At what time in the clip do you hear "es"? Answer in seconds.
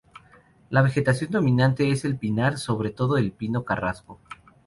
1.91-2.05